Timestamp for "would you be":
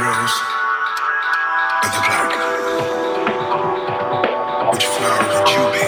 5.28-5.81